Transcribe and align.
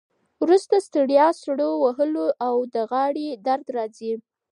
وروسته 0.43 0.75
ستړیا، 0.87 1.27
سړو 1.41 1.71
وهلو 1.83 2.25
او 2.47 2.55
د 2.73 2.75
غاړې 2.91 3.27
درد 3.47 3.65
راځي. 3.77 4.13